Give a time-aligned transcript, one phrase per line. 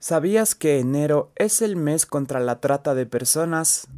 [0.00, 3.88] ¿Sabías que enero es el mes contra la trata de personas?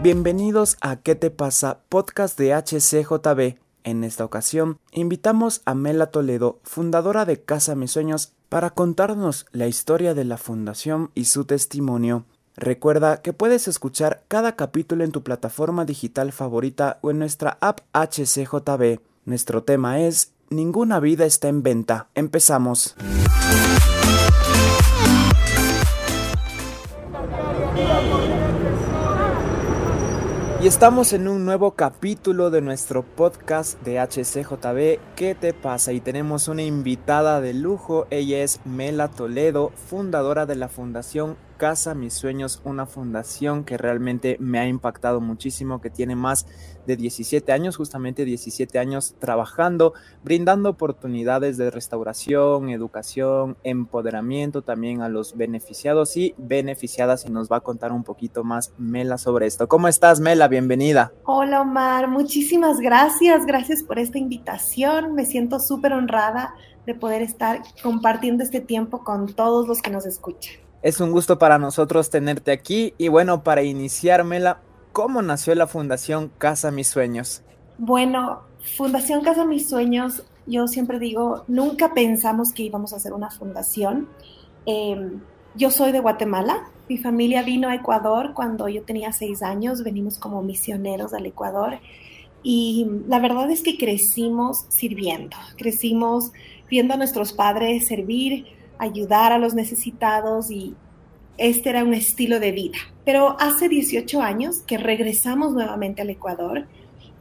[0.00, 1.80] Bienvenidos a ¿Qué te pasa?
[1.88, 3.58] Podcast de HCJB.
[3.82, 9.66] En esta ocasión, invitamos a Mela Toledo, fundadora de Casa Mis Sueños, para contarnos la
[9.66, 12.26] historia de la fundación y su testimonio.
[12.54, 17.80] Recuerda que puedes escuchar cada capítulo en tu plataforma digital favorita o en nuestra app
[17.92, 19.00] HCJB.
[19.24, 22.08] Nuestro tema es Ninguna vida está en venta.
[22.14, 22.94] Empezamos.
[30.62, 35.00] Y estamos en un nuevo capítulo de nuestro podcast de HCJB.
[35.16, 35.92] ¿Qué te pasa?
[35.92, 38.06] Y tenemos una invitada de lujo.
[38.10, 44.36] Ella es Mela Toledo, fundadora de la Fundación Casa Mis Sueños, una fundación que realmente
[44.40, 46.44] me ha impactado muchísimo, que tiene más
[46.88, 49.94] de 17 años, justamente 17 años trabajando,
[50.24, 57.58] brindando oportunidades de restauración, educación, empoderamiento también a los beneficiados y beneficiadas y nos va
[57.58, 59.68] a contar un poquito más Mela sobre esto.
[59.68, 60.48] ¿Cómo estás, Mela?
[60.48, 61.12] Bienvenida.
[61.26, 62.08] Hola, Omar.
[62.08, 63.46] Muchísimas gracias.
[63.46, 65.14] Gracias por esta invitación.
[65.14, 70.06] Me siento súper honrada de poder estar compartiendo este tiempo con todos los que nos
[70.06, 70.61] escuchan.
[70.82, 74.60] Es un gusto para nosotros tenerte aquí y bueno, para iniciármela,
[74.92, 77.42] ¿cómo nació la Fundación Casa Mis Sueños?
[77.78, 78.40] Bueno,
[78.76, 84.08] Fundación Casa Mis Sueños, yo siempre digo, nunca pensamos que íbamos a hacer una fundación.
[84.66, 85.20] Em,
[85.54, 90.18] yo soy de Guatemala, mi familia vino a Ecuador cuando yo tenía seis años, venimos
[90.18, 91.78] como misioneros al Ecuador
[92.42, 96.32] y la verdad es que crecimos sirviendo, crecimos
[96.68, 98.46] viendo a nuestros padres servir,
[98.78, 100.74] ayudar a los necesitados y
[101.38, 102.78] este era un estilo de vida.
[103.04, 106.66] Pero hace 18 años que regresamos nuevamente al Ecuador,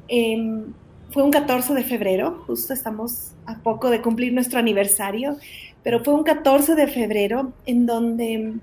[0.07, 0.73] em,
[1.11, 5.37] fue un 14 de febrero, justo estamos a poco de cumplir nuestro aniversario,
[5.83, 8.53] pero fue un 14 de febrero en donde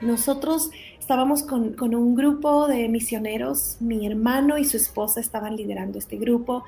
[0.00, 5.98] nosotros estábamos con, con, un grupo de misioneros, mi hermano y su esposa estaban liderando
[5.98, 6.64] este grupo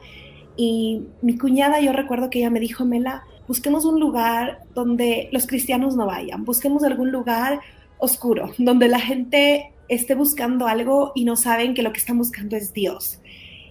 [0.56, 5.46] y mi cuñada, yo recuerdo que ella me dijo, Mela, busquemos un lugar donde los
[5.46, 7.60] cristianos no vayan, busquemos algún lugar
[7.98, 12.56] oscuro, donde la gente esté buscando algo y no saben que lo que están buscando
[12.56, 13.20] es Dios.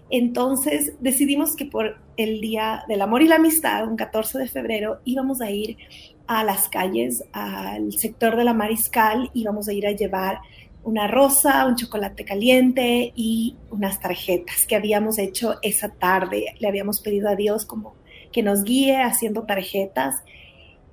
[0.09, 4.99] Entonces decidimos que por el Día del Amor y la Amistad, un 14 de febrero,
[5.05, 5.77] íbamos a ir
[6.25, 10.39] a las calles, al sector de la Mariscal, íbamos a ir a llevar
[10.83, 16.55] una rosa, un chocolate caliente y unas tarjetas que habíamos hecho esa tarde.
[16.59, 17.95] Le habíamos pedido a Dios como
[18.31, 20.15] que nos guíe haciendo tarjetas.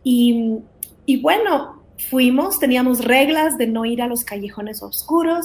[0.03, 0.59] Y,
[1.07, 5.45] y bueno, fuimos, teníamos reglas de no ir a los callejones oscuros,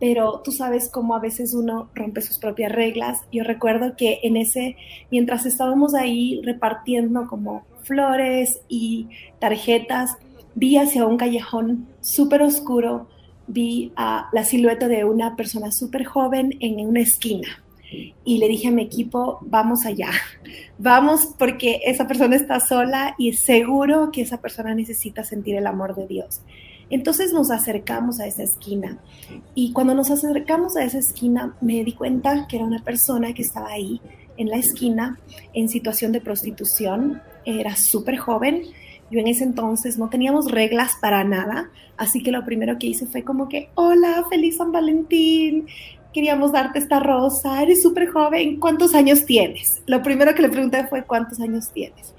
[0.00, 3.20] pero tú sabes cómo a veces uno rompe sus propias reglas.
[3.32, 4.76] Yo recuerdo que en ese,
[5.10, 9.08] mientras estábamos ahí repartiendo como flores y
[9.38, 10.16] tarjetas,
[10.54, 13.08] vi hacia un callejón súper oscuro,
[13.46, 17.62] vi la silueta de una persona súper joven en una esquina
[18.24, 20.10] y le dije a mi equipo, vamos allá,
[20.78, 25.94] vamos porque esa persona está sola y seguro que esa persona necesita sentir el amor
[25.94, 26.42] de Dios.
[26.90, 28.98] Entonces nos acercamos a esa esquina
[29.54, 33.42] y cuando nos acercamos a esa esquina me di cuenta que era una persona que
[33.42, 34.00] estaba ahí
[34.38, 35.18] en la esquina
[35.52, 38.62] en situación de prostitución, era súper joven.
[39.10, 43.06] Yo en ese entonces no teníamos reglas para nada, así que lo primero que hice
[43.06, 45.66] fue como que, hola, feliz San Valentín,
[46.12, 49.82] queríamos darte esta rosa, eres súper joven, ¿cuántos años tienes?
[49.86, 52.14] Lo primero que le pregunté fue, ¿cuántos años tienes?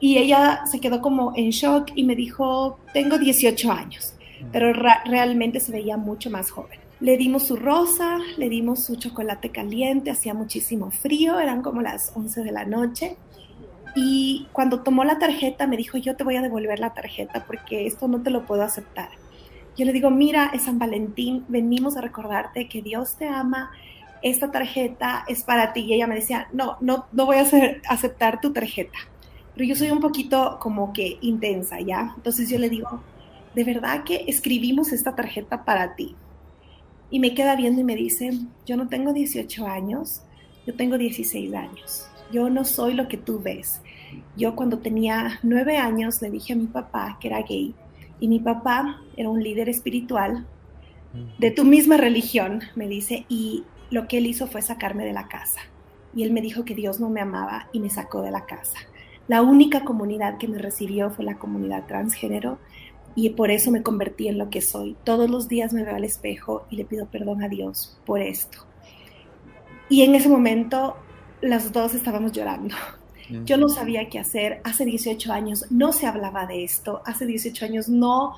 [0.00, 4.14] Y ella se quedó como en shock y me dijo, tengo 18 años,
[4.50, 6.80] pero realmente se veía mucho más joven.
[6.98, 12.12] Le dimos su rosa, le dimos su chocolate caliente, hacía muchísimo frío, eran como las
[12.14, 13.16] 11 de la noche.
[13.94, 17.86] Y cuando tomó la tarjeta me dijo, yo te voy a devolver la tarjeta porque
[17.86, 19.08] esto no te lo puedo aceptar.
[19.76, 23.70] Yo le digo, mira, es San Valentín, venimos a recordarte que Dios te ama,
[24.20, 25.80] esta tarjeta es para ti.
[25.80, 28.98] Y ella me decía, no, no, no voy a hacer, aceptar tu tarjeta.
[29.54, 32.12] Pero yo soy un poquito como que intensa, ¿ya?
[32.16, 33.02] Entonces yo le digo,
[33.54, 36.16] de verdad que escribimos esta tarjeta para ti.
[37.10, 38.30] Y me queda viendo y me dice,
[38.66, 40.22] yo no tengo 18 años,
[40.66, 42.08] yo tengo 16 años.
[42.30, 43.82] Yo no soy lo que tú ves.
[44.36, 47.74] Yo cuando tenía 9 años le dije a mi papá que era gay
[48.22, 50.46] y mi papá era un líder espiritual
[51.38, 55.26] de tu misma religión, me dice, y lo que él hizo fue sacarme de la
[55.26, 55.58] casa.
[56.14, 58.78] Y él me dijo que Dios no me amaba y me sacó de la casa.
[59.26, 62.58] La única comunidad que me recibió fue la comunidad transgénero
[63.16, 64.96] y por eso me convertí en lo que soy.
[65.02, 68.58] Todos los días me veo al espejo y le pido perdón a Dios por esto.
[69.88, 70.96] Y en ese momento
[71.40, 72.76] las dos estábamos llorando.
[73.44, 74.60] Yo no sabía qué hacer.
[74.64, 77.02] Hace 18 años no se hablaba de esto.
[77.04, 78.34] Hace 18 años no,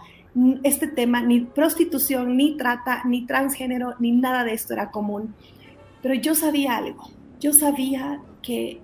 [0.63, 5.35] este tema, ni prostitución, ni trata, ni transgénero, ni nada de esto era común.
[6.03, 7.09] Pero yo sabía algo.
[7.41, 8.81] Yo sabía que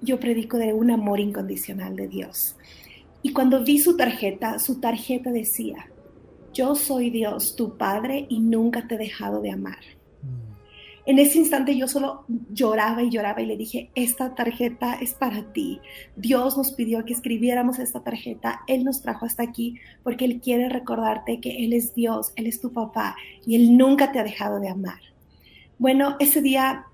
[0.00, 2.56] yo predico de un amor incondicional de Dios.
[3.22, 5.88] Y cuando vi su tarjeta, su tarjeta decía,
[6.52, 9.78] yo soy Dios, tu Padre, y nunca te he dejado de amar.
[11.06, 15.52] En ese instante yo solo lloraba y lloraba y le dije, esta tarjeta es para
[15.52, 15.80] ti.
[16.16, 18.62] Dios nos pidió que escribiéramos esta tarjeta.
[18.66, 22.60] Él nos trajo hasta aquí porque Él quiere recordarte que Él es Dios, Él es
[22.60, 23.16] tu papá
[23.46, 25.00] y Él nunca te ha dejado de amar.
[25.78, 26.86] Bueno, ese día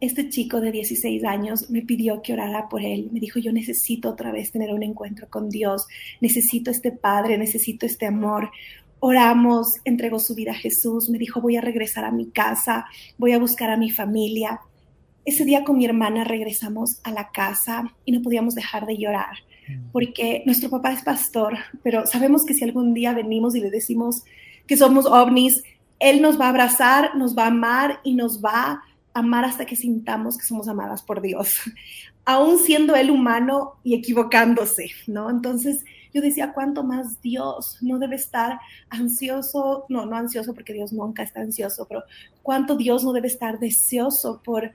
[0.00, 3.08] este chico de 16 años me pidió que orara por él.
[3.12, 5.86] Me dijo, yo necesito otra vez tener un encuentro con Dios.
[6.20, 8.50] Necesito este Padre, necesito este amor
[9.00, 12.86] oramos, entregó su vida a Jesús, me dijo, voy a regresar a mi casa,
[13.18, 14.60] voy a buscar a mi familia.
[15.24, 19.36] Ese día con mi hermana regresamos a la casa y no podíamos dejar de llorar,
[19.68, 19.90] mm.
[19.92, 24.22] porque nuestro papá es pastor, pero sabemos que si algún día venimos y le decimos
[24.66, 25.62] que somos ovnis,
[25.98, 28.82] él nos va a abrazar, nos va a amar y nos va
[29.14, 31.60] a amar hasta que sintamos que somos amadas por Dios,
[32.24, 35.30] aún siendo él humano y equivocándose, ¿no?
[35.30, 38.58] Entonces, yo decía, ¿cuánto más Dios no debe estar
[38.90, 39.84] ansioso?
[39.88, 42.04] No, no ansioso porque Dios nunca está ansioso, pero
[42.42, 44.72] cuánto Dios no debe estar deseoso por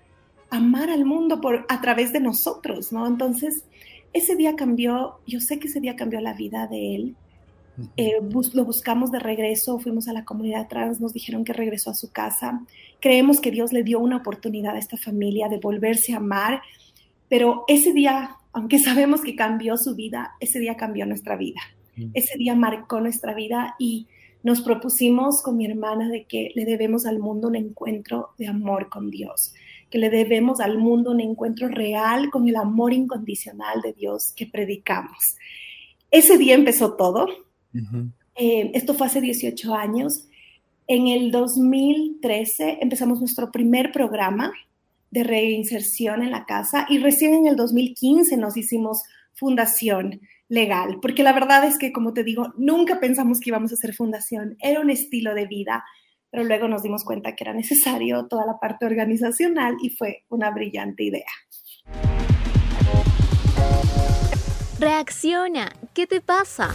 [0.49, 3.07] amar al mundo por, a través de nosotros, ¿no?
[3.07, 3.63] Entonces,
[4.13, 7.15] ese día cambió, yo sé que ese día cambió la vida de él.
[7.95, 8.19] Eh,
[8.53, 12.11] lo buscamos de regreso, fuimos a la comunidad trans, nos dijeron que regresó a su
[12.11, 12.61] casa.
[12.99, 16.61] Creemos que Dios le dio una oportunidad a esta familia de volverse a amar,
[17.29, 21.62] pero ese día aunque sabemos que cambió su vida, ese día cambió nuestra vida.
[22.13, 24.07] Ese día marcó nuestra vida y
[24.44, 28.89] nos propusimos con mi hermana de que le debemos al mundo un encuentro de amor
[28.89, 29.53] con Dios,
[29.89, 34.48] que le debemos al mundo un encuentro real con el amor incondicional de Dios que
[34.48, 35.36] predicamos.
[36.09, 37.27] Ese día empezó todo.
[38.36, 40.27] Eh, esto fue hace 18 años.
[40.88, 44.51] En el 2013 empezamos nuestro primer programa
[45.11, 49.03] de reinserción en la casa y recién en el 2015 nos hicimos
[49.33, 53.75] fundación legal, porque la verdad es que, como te digo, nunca pensamos que íbamos a
[53.75, 55.85] hacer fundación, era un estilo de vida,
[56.29, 60.51] pero luego nos dimos cuenta que era necesario toda la parte organizacional y fue una
[60.51, 61.31] brillante idea.
[64.79, 66.73] Reacciona, ¿qué te pasa?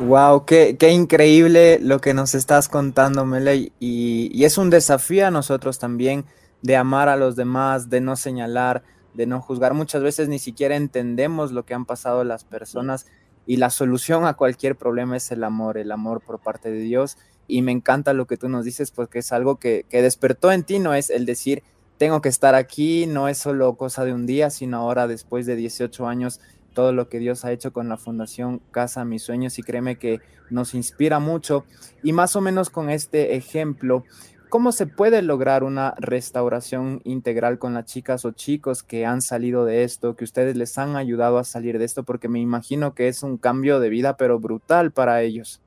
[0.00, 3.56] Wow, qué, increíble lo que nos estás contando, Mele.
[3.56, 6.26] Y, y, es un desafío a nosotros también
[6.60, 8.82] de amar a los demás, de no señalar,
[9.14, 9.72] de no juzgar.
[9.72, 13.06] Muchas veces ni siquiera entendemos lo que han pasado las personas
[13.46, 17.16] y la solución a cualquier problema es el amor, el amor por parte de Dios.
[17.48, 20.64] Y me encanta lo que tú nos dices porque es algo que, que despertó en
[20.64, 21.62] ti, no es el decir,
[21.96, 25.56] tengo que estar aquí, no es solo cosa de un día, sino ahora después de
[25.56, 26.40] 18 años
[26.76, 30.20] todo lo que Dios ha hecho con la Fundación Casa Mis Sueños y créeme que
[30.50, 31.64] nos inspira mucho.
[32.02, 34.04] Y más o menos con este ejemplo,
[34.50, 39.64] ¿cómo se puede lograr una restauración integral con las chicas o chicos que han salido
[39.64, 42.02] de esto, que ustedes les han ayudado a salir de esto?
[42.02, 45.62] Porque me imagino que es un cambio de vida, pero brutal para ellos.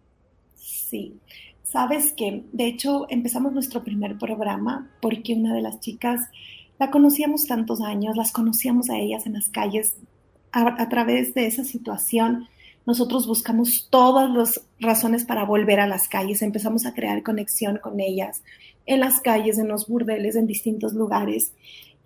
[0.58, 1.18] Sí.
[1.64, 6.22] Sabes que, de hecho, empezamos nuestro primer programa porque una de las chicas
[6.78, 9.96] la conocíamos tantos años, las conocíamos a ellas en las calles
[10.52, 12.48] a, través de esa situación,
[12.86, 18.00] nosotros buscamos todas las razones para volver a las calles, empezamos a crear conexión con
[18.00, 18.44] ellas
[18.86, 21.54] en las calles, en los burdeles, en distintos lugares.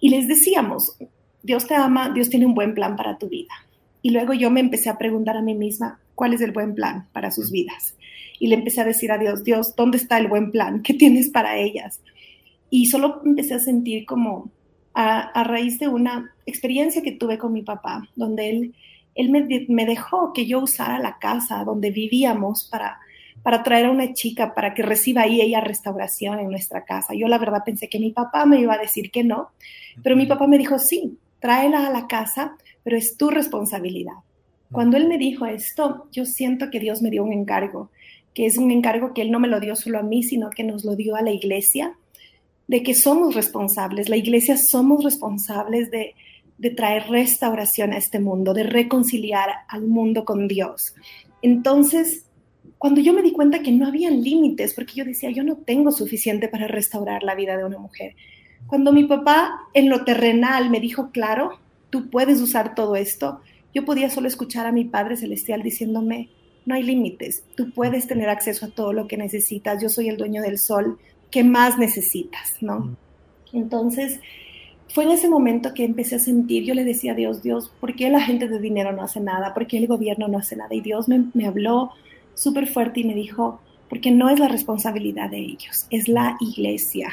[0.02, 0.98] Y les decíamos,
[1.42, 3.54] Dios te ama, Dios tiene un buen plan para tu vida.
[4.02, 7.08] Y luego yo me empecé a preguntar a mí misma, ¿cuál es el buen plan
[7.14, 7.96] para sus vidas?
[8.38, 10.82] Y le empecé a decir a Dios, Dios, ¿dónde está el buen plan?
[10.84, 12.02] ¿Qué tienes para ellas?
[12.70, 14.50] Y solo empecé a sentir como
[14.94, 18.76] a, raíz de una experiencia que tuve con mi papá, donde él,
[19.16, 23.00] él me, dejó que yo usara la casa donde vivíamos para,
[23.42, 27.14] para traer a una chica para que reciba ahí ella restauración en nuestra casa.
[27.14, 29.50] Yo la verdad pensé que mi papá me iba a decir que no,
[30.04, 34.14] pero mi papá me dijo, sí, tráela a la casa, pero es tu responsabilidad.
[34.72, 37.90] Cuando él me dijo esto, yo siento que Dios me dio un encargo,
[38.34, 40.64] que es un encargo que él no me lo dio solo a mí, sino que
[40.64, 41.96] nos lo dio a la iglesia
[42.67, 46.15] de que somos responsables, la iglesia somos responsables de,
[46.77, 50.96] traer restauración a este mundo, de reconciliar al mundo con Dios.
[51.41, 52.25] Entonces,
[52.77, 55.91] cuando yo me di cuenta que no había límites, porque yo decía, yo no tengo
[55.91, 58.15] suficiente para restaurar la vida de una mujer.
[58.67, 63.41] Cuando mi papá en lo terrenal me dijo, claro, tú puedes usar todo esto,
[63.74, 66.29] yo podía solo escuchar a mi Padre Celestial diciéndome,
[66.65, 70.17] no hay límites, tú puedes tener acceso a todo lo que necesitas, yo soy el
[70.17, 70.98] dueño del sol,
[71.34, 72.58] ¿qué más necesitas?
[72.62, 72.96] ¿no?
[73.52, 74.20] Entonces,
[74.88, 77.96] fue en ese momento que empecé a sentir, yo le decía a Dios, Dios, ¿por
[77.96, 79.56] qué la gente de dinero no hace nada?
[79.56, 80.75] ¿Por qué el gobierno no hace nada?
[80.75, 81.90] Y Dios me, me habló
[82.36, 83.60] súper fuerte y me dijo,
[83.90, 87.10] porque no es la responsabilidad de ellos, es la iglesia.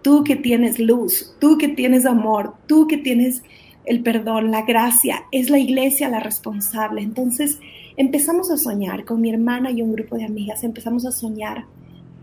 [0.00, 3.42] Tú que tienes luz, tú que tienes amor, tú que tienes
[3.84, 7.02] el perdón, la gracia, es la iglesia la responsable.
[7.02, 7.58] Entonces
[7.96, 11.64] empezamos a soñar con mi hermana y un grupo de amigas, empezamos a soñar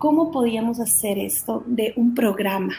[0.04, 2.74] cómo podíamos hacer esto de un programa,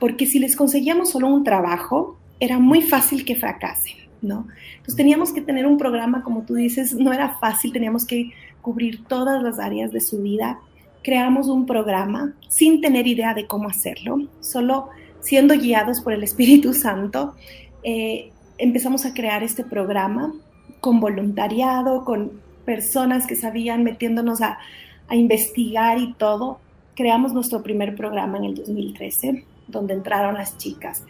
[0.00, 4.48] porque si les conseguíamos solo un trabajo, era muy fácil que fracasen, ¿no?
[4.72, 9.04] Entonces teníamos que tener un programa, como tú dices, no era fácil, teníamos que cubrir
[9.04, 10.58] todas las áreas de su vida.
[11.04, 14.88] Creamos un programa sin tener idea de cómo hacerlo, solo
[15.20, 17.36] siendo guiados por el Espíritu Santo,
[17.84, 20.34] eh, empezamos a crear este programa
[20.80, 22.32] con voluntariado, con
[22.64, 24.58] personas que sabían, metiéndonos a,
[25.08, 26.58] a investigar y todo,
[26.94, 31.04] creamos nuestro primer programa en el 2013, donde entraron las chicas.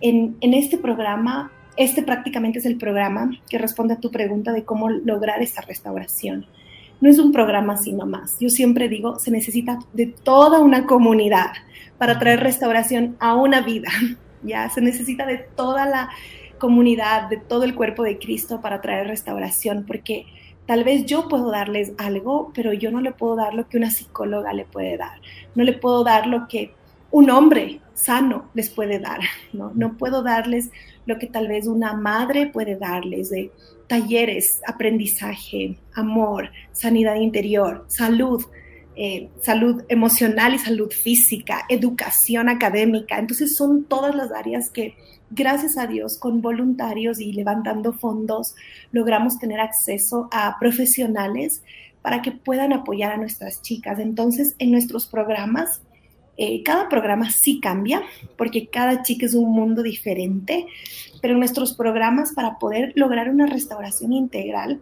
[0.00, 4.90] En, este programa, este prácticamente es el programa que responde a tu pregunta de cómo
[4.90, 6.46] lograr esta restauración.
[7.00, 8.36] No es un programa sino más.
[8.40, 11.52] Yo siempre digo, se necesita de toda una comunidad
[11.98, 13.88] para traer restauración a una vida.
[14.42, 16.10] Ya se necesita de toda la
[16.58, 20.26] comunidad, de todo el cuerpo de Cristo para traer restauración, porque
[20.66, 23.90] Tal vez yo puedo darles algo, pero yo no le puedo dar lo que una
[23.90, 25.20] psicóloga le puede dar.
[25.54, 26.72] No le puedo dar lo que
[27.10, 29.20] un hombre sano les puede dar.
[29.52, 30.70] No, no puedo darles
[31.06, 33.50] lo que tal vez una madre puede darles de
[33.86, 38.44] talleres, aprendizaje, amor, sanidad interior, salud,
[38.96, 43.18] eh, salud emocional y salud física, educación académica.
[43.18, 44.96] Entonces son todas las áreas que
[45.30, 48.54] gracias a Dios, con voluntarios y levantando fondos,
[48.92, 51.62] logramos tener acceso a profesionales
[52.02, 53.98] para que puedan apoyar a nuestras chicas.
[53.98, 55.82] Entonces, en nuestros programas,
[56.36, 58.02] eh, cada programa sí cambia,
[58.36, 60.66] porque cada chica es un mundo diferente,
[61.20, 64.80] pero en nuestros programas, para poder lograr una restauración integral,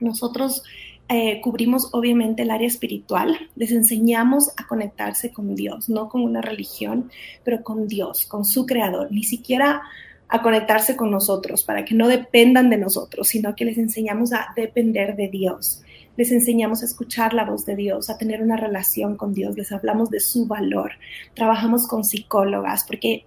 [0.00, 0.62] nosotros
[1.08, 6.42] eh, cubrimos obviamente el área espiritual, les enseñamos a conectarse con Dios, no con una
[6.42, 7.10] religión,
[7.44, 9.82] pero con Dios, con su creador, ni siquiera
[10.28, 14.48] a conectarse con nosotros, para que no dependan de nosotros, sino que les enseñamos a
[14.56, 15.82] depender de Dios.
[16.16, 19.70] Les enseñamos a escuchar la voz de Dios, a tener una relación con Dios, les
[19.70, 20.92] hablamos de su valor.
[21.34, 23.24] Trabajamos con psicólogas porque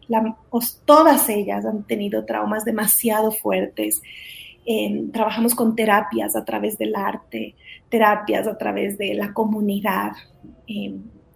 [0.83, 4.01] todas ellas han tenido traumas demasiado fuertes.
[5.13, 7.55] trabajamos con terapias a través del arte,
[7.89, 10.11] terapias, a través de la comunidad.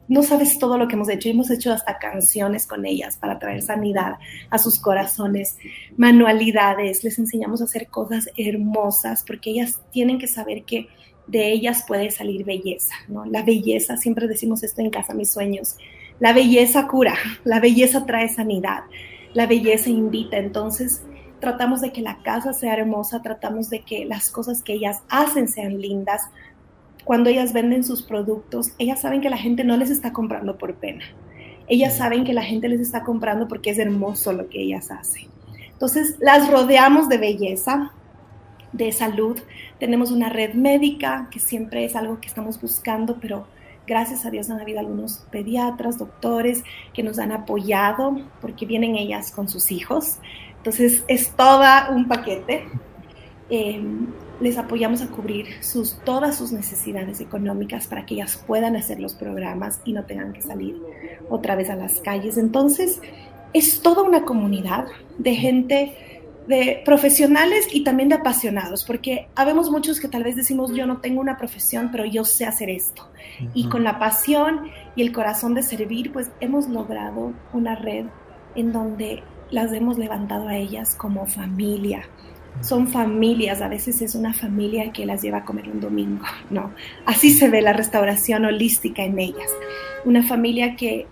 [0.07, 1.29] no sabes todo lo que hemos hecho.
[1.29, 4.13] Hemos hecho hasta canciones con ellas para traer sanidad
[4.49, 5.57] a sus corazones,
[5.97, 7.03] manualidades.
[7.03, 10.87] Les enseñamos a hacer cosas hermosas porque ellas tienen que saber que
[11.27, 13.25] de ellas puede salir belleza, ¿no?
[13.25, 15.77] La belleza, siempre decimos esto en casa, mis sueños.
[16.19, 18.83] La belleza cura, la belleza trae sanidad,
[19.33, 20.37] la belleza invita.
[20.37, 21.01] Entonces,
[21.43, 25.49] tratamos de que la casa sea hermosa, tratamos de que las cosas que ellas hacen
[25.49, 26.21] sean lindas.
[27.03, 30.75] Cuando ellas venden sus productos, ellas saben que la gente no les está comprando por
[30.75, 31.03] pena.
[31.67, 35.27] Ellas saben que la gente les está comprando porque es hermoso lo que ellas hacen.
[35.73, 37.91] Entonces, las rodeamos de belleza,
[38.71, 39.37] de salud.
[39.79, 43.47] Tenemos una red médica, que siempre es algo que estamos buscando, pero
[43.85, 49.29] gracias a Dios han habido algunos pediatras, doctores que nos han apoyado porque vienen ellas
[49.29, 50.19] con sus hijos.
[50.63, 52.63] Entonces es todo un paquete.
[53.49, 54.07] Em,
[54.39, 59.13] les apoyamos a cubrir sus, todas sus necesidades económicas para que ellas puedan hacer los
[59.13, 60.81] programas y no tengan que salir
[61.29, 62.37] otra vez a las calles.
[62.37, 63.01] Entonces
[63.51, 65.97] es toda una comunidad de gente
[66.47, 71.01] de profesionales y también de apasionados, porque habemos muchos que tal vez decimos yo no
[71.01, 73.09] tengo una profesión, pero yo sé hacer esto.
[73.53, 78.05] Y con la pasión y el corazón de servir, pues hemos logrado una red
[78.55, 79.23] en donde
[79.53, 82.01] las hemos levantado a ellas como familia.
[82.61, 86.71] Son familias, a veces es una familia que las lleva a comer un domingo, ¿no?
[87.05, 89.49] Así se ve la restauración holística en ellas.
[90.05, 91.05] Una familia que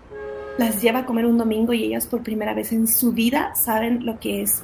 [0.58, 4.04] las lleva a comer un domingo y ellas por primera vez en su vida saben
[4.04, 4.62] lo que es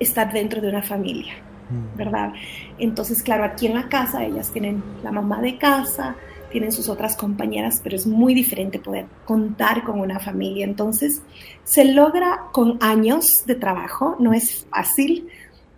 [0.00, 1.34] estar dentro de una familia,
[1.70, 1.98] mm.
[1.98, 2.32] ¿verdad?
[2.78, 6.16] Entonces, claro, aquí en la casa ellas tienen la mamá de casa,
[6.52, 10.64] tienen sus otras compañeras, pero es muy diferente poder contar con una familia.
[10.64, 11.22] Entonces,
[11.64, 15.28] se logra con años de trabajo, no es fácil,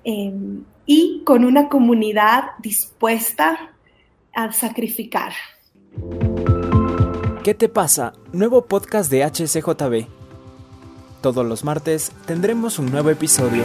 [0.02, 3.74] em, y con una comunidad dispuesta
[4.34, 5.32] a sacrificar.
[7.42, 8.12] ¿Qué te pasa?
[8.32, 10.06] Nuevo podcast de HCJB.
[11.22, 13.62] Todos los martes tendremos un nuevo episodio.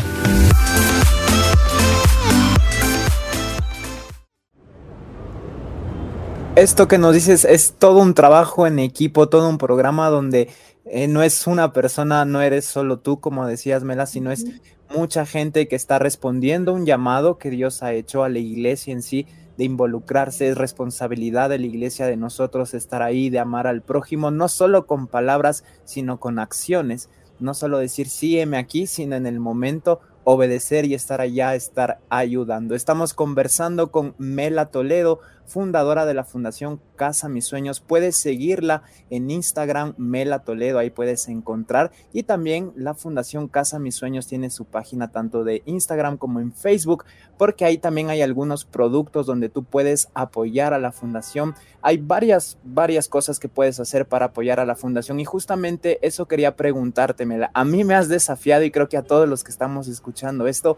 [6.62, 10.50] Esto que nos dices es todo un trabajo en equipo, todo un programa donde
[10.86, 14.46] eh, no es una persona, no eres solo tú, como decías, Mela, sino es
[14.94, 19.04] mucha gente que está respondiendo un llamado que Dios ha hecho a la iglesia en
[19.04, 19.25] sí
[19.58, 24.30] de involucrarse, es responsabilidad de la iglesia de nosotros estar ahí, de amar al prójimo,
[24.30, 27.10] no solo con palabras, sino con acciones.
[27.39, 32.75] No solo decir sígueme aquí, sino en el momento obedecer y estar allá, estar ayudando.
[32.75, 37.82] Estamos conversando con Mela Toledo, fundadora de la Fundación Casa Mis Sueños.
[37.82, 41.91] Puedes seguirla en Instagram, Mela Toledo, ahí puedes encontrar.
[42.13, 46.53] Y también la Fundación Casa Mis Sueños tiene su página tanto de Instagram como en
[46.53, 47.06] Facebook,
[47.38, 51.56] porque ahí también hay algunos productos donde tú puedes apoyar a la fundación.
[51.82, 56.27] Hay varias, varias cosas que puedes hacer para apoyar a la fundación y justamente eso
[56.27, 57.51] quería preguntarte, Mela.
[57.53, 60.77] A mí me has desafiado y creo que a todos los que estamos escuchando esto,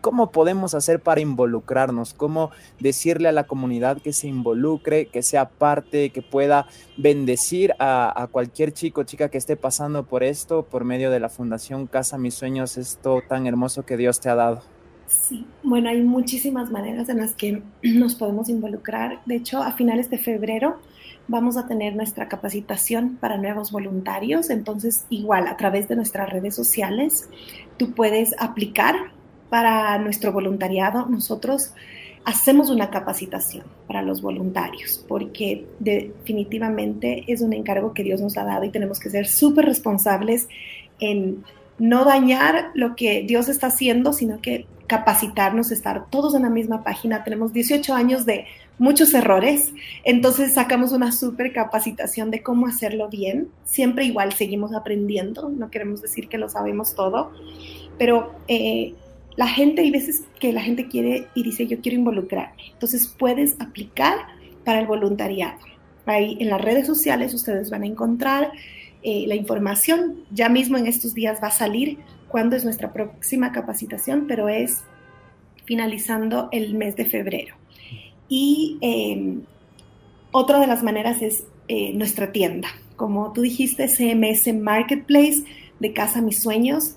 [0.00, 2.14] ¿Cómo podemos hacer para involucrarnos?
[2.14, 6.66] ¿Cómo decirle a la comunidad que se involucre, que sea parte, que pueda
[6.96, 11.28] bendecir a, cualquier chico o chica que esté pasando por esto por medio de la
[11.28, 14.62] Fundación Casa Mis Sueños, esto tan hermoso que Dios te ha dado?
[15.06, 19.20] Sí, bueno, hay muchísimas maneras en las que nos podemos involucrar.
[19.26, 20.78] De hecho, a finales de febrero
[21.28, 24.50] vamos a tener nuestra capacitación para nuevos voluntarios.
[24.50, 27.28] Entonces, igual, a través de nuestras redes sociales,
[27.76, 28.94] tú puedes aplicar
[29.50, 31.74] para nuestro voluntariado, nosotros
[32.24, 38.44] hacemos una capacitación para los voluntarios, porque definitivamente es un encargo que Dios nos ha
[38.44, 40.48] dado y tenemos que ser súper responsables
[41.00, 41.44] en
[41.78, 46.82] no dañar lo que Dios está haciendo, sino que capacitarnos, estar todos en la misma
[46.82, 47.24] página.
[47.24, 48.46] Tenemos 18 años de
[48.78, 49.72] muchos errores,
[50.04, 53.48] entonces sacamos una súper capacitación de cómo hacerlo bien.
[53.64, 57.30] Siempre igual seguimos aprendiendo, no queremos decir que lo sabemos todo,
[57.98, 58.94] pero eh,
[59.36, 62.62] la gente, hay veces que la gente quiere y dice, yo quiero involucrarme.
[62.72, 64.16] Entonces puedes aplicar
[64.64, 65.58] para el voluntariado.
[66.06, 68.52] Ahí en las redes sociales ustedes van a encontrar
[69.02, 70.24] eh, la información.
[70.30, 74.80] Ya mismo en estos días va a salir cuándo es nuestra próxima capacitación, pero es
[75.64, 77.54] finalizando el mes de febrero.
[78.28, 79.42] Y em,
[80.32, 82.68] otra de las maneras es eh, nuestra tienda.
[82.96, 85.44] Como tú dijiste, CMS Marketplace
[85.78, 86.96] de Casa Mis Sueños.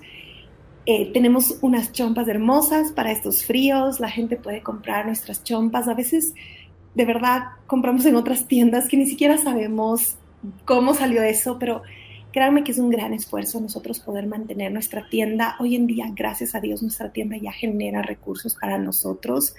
[0.86, 5.88] Eh, tenemos unas chompas hermosas para estos fríos, la gente puede comprar nuestras chompas.
[5.88, 6.34] A veces,
[6.94, 10.16] de verdad, compramos en otras tiendas que ni siquiera sabemos
[10.66, 11.82] cómo salió eso, pero
[12.32, 15.56] créanme que es un gran esfuerzo nosotros poder mantener nuestra tienda.
[15.58, 19.54] Hoy en día, gracias a Dios, nuestra tienda ya genera recursos para nosotros.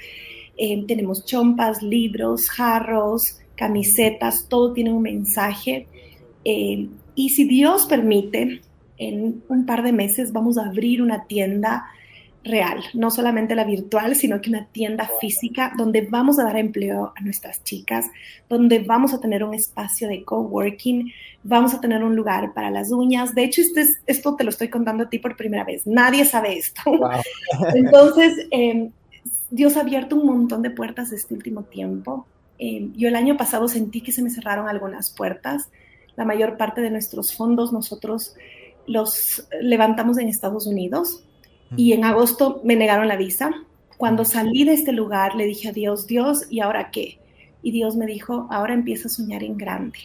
[0.57, 5.87] Eh, tenemos chompas, libros, jarros, camisetas, todo tiene un mensaje.
[6.43, 8.61] Eh, y si Dios permite,
[8.97, 11.85] en un par de meses vamos a abrir una tienda
[12.45, 17.11] real, no solamente la virtual, sino que una tienda física donde vamos a dar empleo
[17.15, 18.05] a nuestras chicas,
[18.47, 21.11] donde vamos a tener un espacio de coworking,
[21.43, 23.33] vamos a tener un lugar para las uñas.
[23.33, 25.87] De hecho, este esto te lo estoy contando a ti por primera vez.
[25.87, 26.81] Nadie sabe esto.
[27.73, 28.91] Entonces, em,
[29.49, 32.27] Dios ha abierto un montón de puertas este último tiempo.
[32.59, 35.69] Em, yo el año pasado sentí que se me cerraron algunas puertas.
[36.15, 38.35] La mayor parte de nuestros fondos nosotros
[38.87, 41.23] los levantamos en Estados Unidos
[41.75, 43.51] y en agosto me negaron la visa.
[43.97, 47.19] Cuando salí de este lugar le dije a Dios, Dios, ¿y ahora qué?
[47.61, 49.99] Y Dios me dijo, ahora empieza a soñar en grande.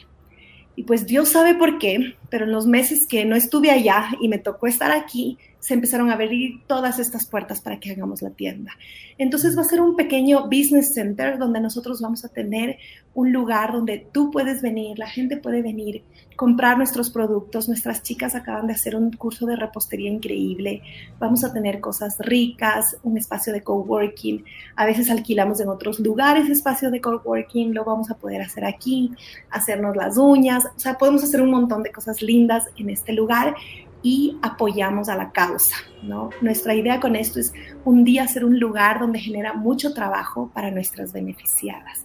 [0.76, 4.28] Y pues Dios sabe por qué, pero en los meses que no estuve allá y
[4.28, 8.30] me tocó estar aquí, se empezaron a abrir todas estas puertas para que hagamos la
[8.30, 8.72] tienda.
[9.18, 12.78] Entonces va a ser un pequeño business center donde nosotros vamos a tener
[13.12, 16.02] un lugar donde tú puedes venir, la gente puede venir,
[16.36, 17.68] comprar nuestros productos.
[17.68, 20.80] Nuestras chicas acaban de hacer un curso de repostería increíble.
[21.18, 24.42] Vamos a tener cosas ricas, un espacio de coworking.
[24.76, 29.10] A veces alquilamos en otros lugares espacio de coworking, lo vamos a poder hacer aquí,
[29.50, 30.64] hacernos las uñas.
[30.64, 33.54] O sea, podemos hacer un montón de cosas lindas en este lugar
[34.02, 35.76] y apoyamos a la causa.
[36.02, 36.30] ¿no?
[36.40, 37.52] Nuestra idea con esto es
[37.84, 42.04] un día ser un lugar donde genera mucho trabajo para nuestras beneficiadas.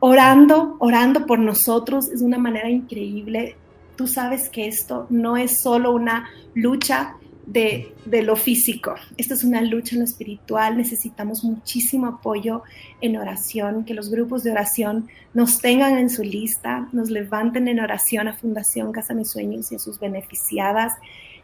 [0.00, 3.56] Orando, orando por nosotros es una manera increíble.
[3.96, 8.94] Tú sabes que esto no es solo una lucha de, de, lo físico.
[9.16, 10.76] Esto es una lucha en lo espiritual.
[10.76, 12.62] Necesitamos muchísimo apoyo
[13.00, 17.80] en oración, que los grupos de oración nos tengan en su lista, nos levanten en
[17.80, 20.92] oración a Fundación Casa Mis Sueños y a sus beneficiadas.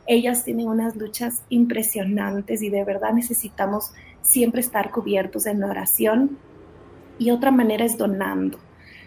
[0.06, 6.38] Ellas tienen unas luchas impresionantes y de verdad necesitamos siempre estar cubiertos en oración.
[7.18, 8.58] Y otra manera es donando.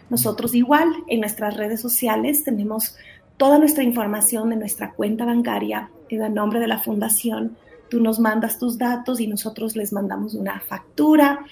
[0.10, 2.96] Nosotros igual en nuestras redes sociales tenemos
[3.38, 5.90] toda nuestra información de nuestra cuenta bancaria
[6.22, 7.56] el nombre de la fundación.
[7.90, 11.46] Tú nos mandas tus datos y nosotros les mandamos una factura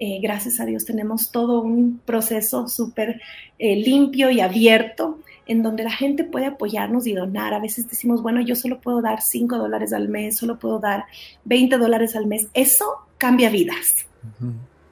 [0.00, 3.20] Eh, gracias a Dios tenemos todo un proceso súper
[3.58, 7.52] eh, limpio y abierto en donde la gente puede apoyarnos y donar.
[7.52, 11.06] A veces decimos, bueno, yo solo puedo dar 5 dólares al mes, solo puedo dar
[11.46, 12.46] 20 dólares al mes.
[12.54, 12.84] Eso
[13.16, 14.06] cambia vidas.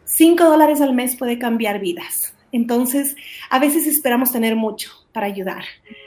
[0.07, 2.35] 5 dólares al mes puede cambiar vidas.
[2.51, 3.17] Entonces,
[3.51, 5.63] a veces esperamos tener mucho para ayudar.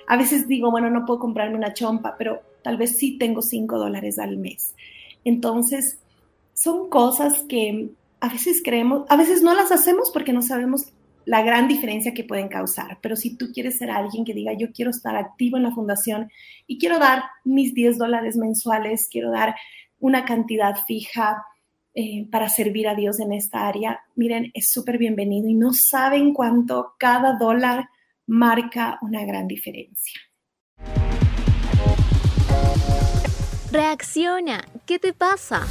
[0.08, 3.78] A veces digo, bueno, no puedo comprarme una chompa, pero tal vez sí tengo 5
[3.78, 4.76] dólares al mes.
[5.24, 6.00] Entonces,
[6.54, 10.92] son cosas que a veces creemos, a veces no las hacemos porque no sabemos
[11.26, 12.98] la gran diferencia que pueden causar.
[13.02, 16.32] Pero si tú quieres ser alguien que diga, yo quiero estar activo en la fundación
[16.68, 19.56] y quiero dar mis 10 dólares mensuales, quiero dar
[20.00, 21.44] una cantidad fija
[21.94, 26.34] eh, para servir a Dios en esta área, miren, es súper bienvenido y no saben
[26.34, 27.90] cuánto cada dólar
[28.28, 30.22] marca una gran diferencia.
[33.72, 35.62] Reacciona, ¿qué te pasa?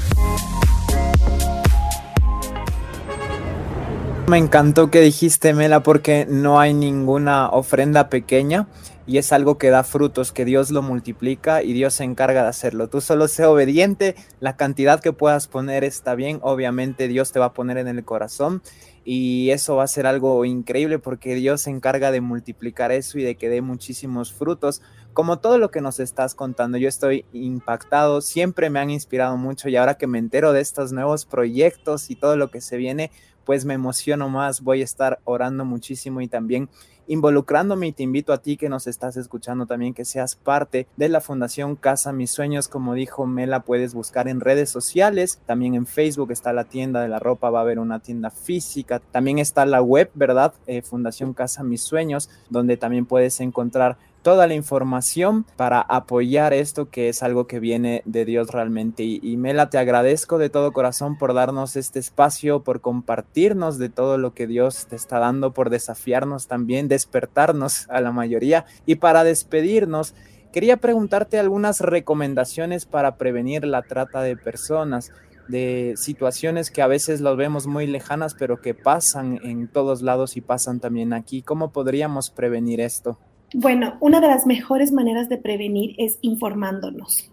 [4.29, 8.69] Me encantó que dijiste, Mela, porque no hay ninguna ofrenda pequeña
[9.07, 12.49] y es algo que da frutos, que Dios lo multiplica y Dios se encarga de
[12.51, 12.91] hacerlo.
[12.91, 17.47] Tú solo sé obediente, la cantidad que puedas poner está bien, obviamente Dios te va
[17.47, 18.61] a poner en el corazón
[19.03, 23.23] y eso va a ser algo increíble porque Dios se encarga de multiplicar eso y
[23.23, 24.83] de que dé muchísimos frutos.
[25.15, 29.71] Como todo lo que nos estás contando, yo estoy impactado, siempre me han inspirado mucho
[29.71, 33.11] y ahora que me entero de estos nuevos proyectos y todo lo que se viene,
[33.49, 36.69] pues me emociono más, voy a estar orando muchísimo y también
[37.07, 41.09] involucrándome y te invito a ti que nos estás escuchando también que seas parte de
[41.09, 45.87] la Fundación Casa Mis Sueños, como dijo Mela, puedes buscar en redes sociales, también en
[45.87, 49.65] Facebook está la tienda de la ropa, va a haber una tienda física, también está
[49.65, 50.53] la web, ¿verdad?
[50.67, 53.97] Eh, Fundación Casa Mis Sueños, donde también puedes encontrar
[54.29, 59.03] toda la información para apoyar esto que es algo que viene de Dios realmente.
[59.03, 64.19] Y, Mela, te agradezco de todo corazón por darnos este espacio, por compartirnos de todo
[64.19, 68.67] lo que Dios te está dando, por desafiarnos también, despertarnos a la mayoría.
[68.85, 70.13] Y para despedirnos,
[70.53, 75.11] quería preguntarte algunas recomendaciones para prevenir la trata de personas
[75.49, 80.37] de situaciones que a veces las vemos muy lejanas, pero que pasan en todos lados
[80.37, 81.41] y pasan también aquí.
[81.41, 83.19] ¿Cómo podríamos prevenir esto?
[83.55, 87.31] Bueno, una de las mejores maneras de prevenir es informándonos,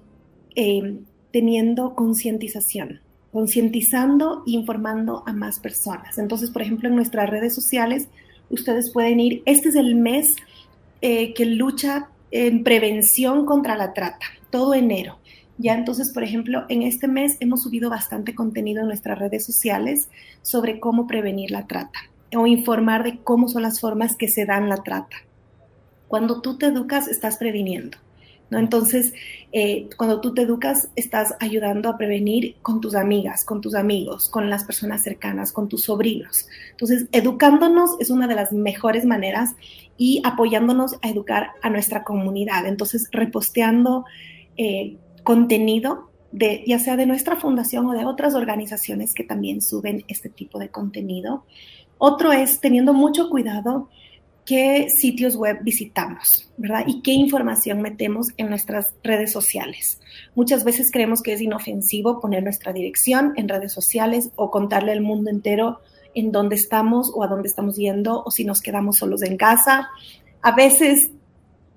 [0.56, 0.99] eh,
[1.32, 3.01] teniendo concientización,
[3.34, 6.17] concientizando e informando a más personas.
[6.17, 8.08] Entonces, por ejemplo, en nuestras redes sociales,
[8.49, 10.38] ustedes pueden ir, este es el mes
[11.01, 15.17] eh, que lucha en prevención contra la trata, todo enero.
[15.58, 20.08] Ya entonces, por ejemplo, en este mes hemos subido bastante contenido en nuestras redes sociales
[20.41, 21.99] sobre cómo prevenir la trata
[22.34, 25.17] o informar de cómo son las formas que se dan la trata.
[26.15, 27.97] Cuando tú te educas, estás previniendo.
[28.49, 28.58] ¿no?
[28.58, 29.13] Entonces,
[29.51, 34.30] eh, cuando tú te educas, estás ayudando a prevenir con tus amigas, con tus amigos,
[34.30, 36.47] con las personas cercanas, con tus sobrinos.
[36.71, 39.56] Entonces, educándonos es una de las mejores maneras
[39.97, 42.65] y apoyándonos a educar a nuestra comunidad.
[42.65, 44.06] Entonces, reposteando
[44.56, 46.12] eh, contenido
[46.65, 50.69] ya sea de nuestra fundación o de otras organizaciones que también suben este tipo de
[50.69, 51.43] contenido.
[51.97, 53.89] Otro es teniendo mucho cuidado
[54.45, 56.84] qué sitios web visitamos, ¿verdad?
[56.88, 59.99] Y qué información metemos en nuestras redes sociales.
[60.36, 65.01] Muchas veces creemos que es inofensivo poner nuestra dirección en redes sociales o contarle al
[65.01, 65.79] mundo entero
[66.13, 69.89] en dónde estamos o a dónde estamos yendo o si nos quedamos solos en casa.
[70.41, 71.10] A veces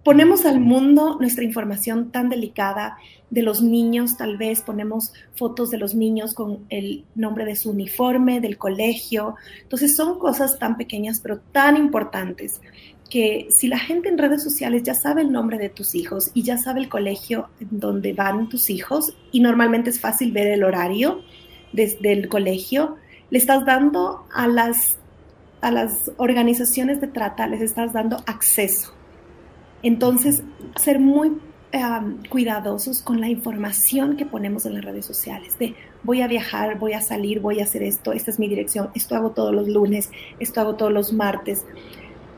[0.09, 2.97] ponemos al mundo nuestra información tan delicada
[3.29, 7.73] de los niños, tal vez ponemos fotos de los niños con el nombre de su
[7.73, 9.35] uniforme, del colegio.
[9.61, 12.63] Entonces son cosas tan pequeñas pero tan importantes
[13.11, 16.43] que si la gente en redes sociales ya sabe el nombre de tus hijos y
[16.43, 21.21] ya sabe el colegio donde van tus hijos y normalmente es fácil ver el horario
[21.75, 22.97] desde el colegio,
[23.29, 24.97] le estás dando a las,
[25.61, 28.95] a las organizaciones de trata, les estás dando acceso
[29.83, 30.43] entonces,
[30.77, 31.33] ser muy
[32.31, 36.95] cuidadosos con la información que ponemos en las redes sociales, de voy a viajar, voy
[36.95, 40.11] a salir, voy a hacer esto, esta es mi dirección, esto hago todos los lunes,
[40.39, 41.67] esto hago todos los martes.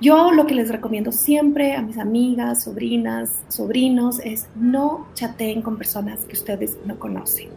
[0.00, 5.76] Yo lo que les recomiendo siempre a mis amigas, sobrinas, sobrinos es no chateen con
[5.76, 7.50] personas que ustedes no conocen.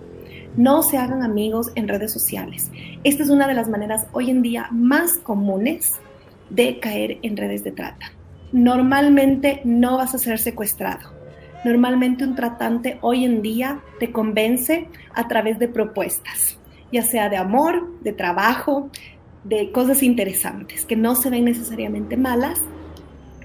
[0.56, 2.70] No se hagan amigos en redes sociales.
[3.04, 5.94] Esta es una de las maneras hoy en día más comunes
[6.50, 8.12] de caer en redes de trata
[8.54, 11.12] normalmente no vas a ser secuestrado.
[11.66, 16.58] Normalmente un tratante hoy en día te convence a través de propuestas,
[16.92, 18.90] ya sea de amor, de trabajo,
[19.44, 22.62] de cosas interesantes, que no se ven necesariamente malas,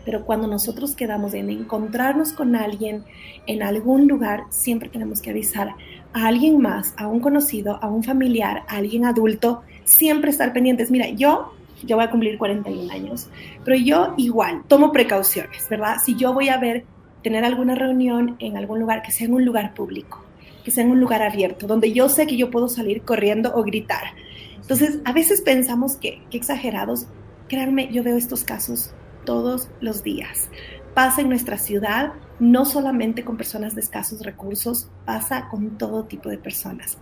[0.05, 3.05] pero cuando nosotros quedamos en encontrarnos con alguien
[3.47, 5.75] en algún lugar, siempre tenemos que avisar
[6.13, 10.91] a alguien más, a un conocido, a un familiar, a alguien adulto, siempre estar pendientes.
[10.91, 11.53] Mira, yo,
[11.85, 13.29] yo voy a cumplir 41 años,
[13.65, 15.97] pero yo igual tomo precauciones, ¿verdad?
[16.05, 16.85] Si yo voy a ver,
[17.23, 20.25] tener alguna reunión en algún lugar, que sea en un lugar público,
[20.65, 23.63] que sea en un lugar abierto, donde yo sé que yo puedo salir corriendo o
[23.63, 24.15] gritar.
[24.61, 27.07] Entonces, a veces pensamos que, que exagerados.
[27.49, 28.93] Créanme, yo veo estos casos
[29.25, 30.51] todos los días.
[30.95, 36.29] Pasa en nuestra ciudad, no solamente con personas de escasos recursos, pasa con todo tipo
[36.29, 36.99] de personas.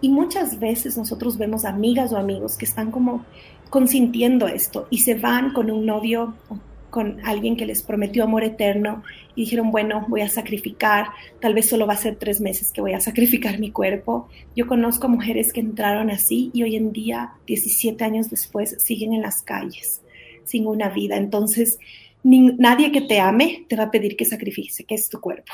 [0.00, 3.24] Y muchas veces nosotros vemos amigas o amigos que están como
[3.70, 6.34] consintiendo esto y se van con un novio
[6.90, 9.02] con alguien que les prometió amor eterno
[9.34, 11.08] y dijeron, bueno, voy a sacrificar,
[11.40, 14.28] tal vez solo va a ser tres meses que voy a sacrificar mi cuerpo.
[14.54, 19.20] Yo conozco mujeres que entraron así y hoy en día, 17 años después, siguen en
[19.20, 20.00] las calles
[20.44, 21.16] sin una vida.
[21.16, 21.78] Entonces,
[22.22, 25.52] nadie que te ame te va a pedir que sacrifique, que es tu cuerpo.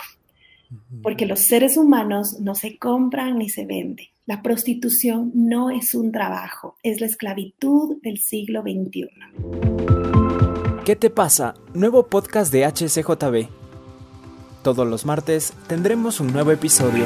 [1.03, 4.07] Porque los seres humanos no se compran ni se venden.
[4.25, 9.09] La prostitución no es un trabajo, es la esclavitud del siglo XXI.
[10.85, 11.55] ¿Qué te pasa?
[11.75, 13.49] Nuevo podcast de HCJB.
[14.63, 17.05] Todos los martes tendremos un nuevo episodio.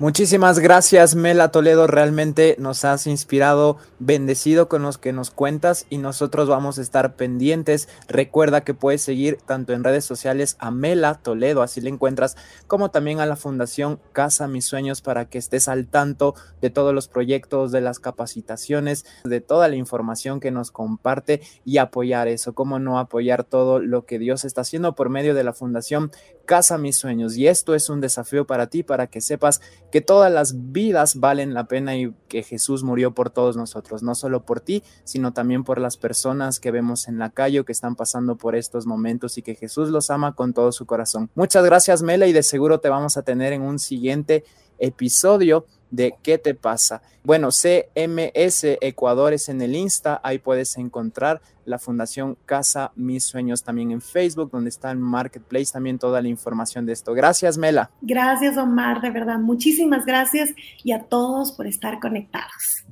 [0.00, 5.98] Muchísimas gracias Mela Toledo, realmente nos has inspirado, bendecido con los que nos cuentas y
[5.98, 7.88] nosotros vamos a estar pendientes.
[8.06, 12.36] Recuerda que puedes seguir tanto en redes sociales a Mela Toledo, así le encuentras,
[12.68, 16.94] como también a la Fundación Casa Mis Sueños para que estés al tanto de todos
[16.94, 22.52] los proyectos, de las capacitaciones, de toda la información que nos comparte y apoyar eso,
[22.52, 26.12] cómo no apoyar todo lo que Dios está haciendo por medio de la Fundación
[26.44, 27.36] Casa Mis Sueños.
[27.36, 31.54] Y esto es un desafío para ti, para que sepas que todas las vidas valen
[31.54, 35.64] la pena y que Jesús murió por todos nosotros, no solo por ti, sino también
[35.64, 39.38] por las personas que vemos en la calle o que están pasando por estos momentos
[39.38, 41.30] y que Jesús los ama con todo su corazón.
[41.34, 44.44] Muchas gracias Mela y de seguro te vamos a tener en un siguiente
[44.78, 47.02] episodio de ¿Qué te pasa?
[47.24, 53.62] Bueno, CMS Ecuador es en el Insta, ahí puedes encontrar la Fundación Casa Mis Sueños
[53.62, 57.12] también en Facebook, donde está el Marketplace, también toda la información de esto.
[57.12, 57.90] Gracias, Mela.
[58.00, 60.50] Gracias, Omar, de verdad, muchísimas gracias
[60.82, 62.84] y a todos por estar conectados.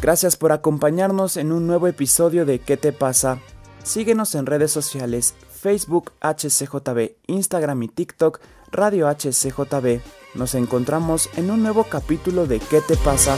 [0.00, 3.38] Gracias por acompañarnos en un nuevo episodio de ¿Qué te pasa?
[3.82, 8.40] Síguenos en redes sociales, Facebook HCJB, Instagram y TikTok,
[8.70, 10.00] Radio HCJB.
[10.34, 13.36] Nos encontramos en un nuevo capítulo de ¿Qué te pasa?